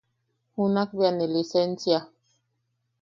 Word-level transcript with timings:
Junak 0.55 0.89
bea 0.97 1.11
ne 1.13 1.25
lisensia. 1.33 1.99